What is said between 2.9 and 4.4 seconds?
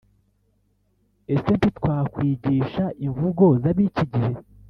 imvugo zabiki gihe